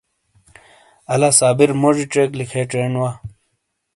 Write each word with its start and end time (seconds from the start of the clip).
الہ 1.13 1.29
صابر 1.39 1.69
موزی 1.81 2.05
ژیک 2.13 2.31
لکے 2.39 2.61
چھین 2.69 2.93
وا۔ 2.99 3.09